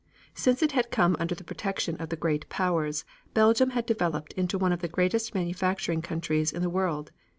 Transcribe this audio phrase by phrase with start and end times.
[0.33, 3.05] Since it had come under the protection of the Great Powers,
[3.35, 7.11] Belgium had developed into one of the greatest manufacturing countries in the world.